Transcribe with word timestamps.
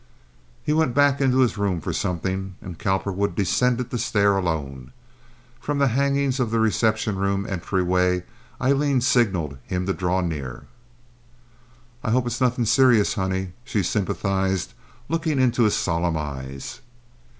He 0.63 0.73
went 0.73 0.95
back 0.95 1.21
in 1.21 1.31
his 1.31 1.59
room 1.59 1.79
for 1.79 1.93
something, 1.93 2.55
and 2.59 2.79
Cowperwood 2.79 3.35
descended 3.35 3.91
the 3.91 3.99
stair 3.99 4.35
alone. 4.35 4.93
From 5.59 5.77
the 5.77 5.89
hangings 5.89 6.39
of 6.39 6.49
the 6.49 6.59
reception 6.59 7.17
room 7.17 7.45
entryway 7.45 8.23
Aileen 8.59 9.01
signaled 9.01 9.59
him 9.67 9.85
to 9.85 9.93
draw 9.93 10.21
near. 10.21 10.63
"I 12.03 12.09
hope 12.09 12.25
it's 12.25 12.41
nothing 12.41 12.65
serious, 12.65 13.13
honey?" 13.13 13.51
she 13.63 13.83
sympathized, 13.83 14.73
looking 15.07 15.39
into 15.39 15.65
his 15.65 15.75
solemn 15.75 16.17
eyes. 16.17 16.81